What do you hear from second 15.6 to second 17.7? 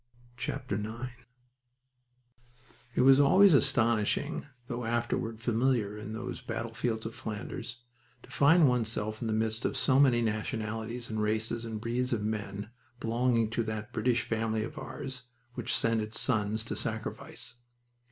sent its sons to sacrifice.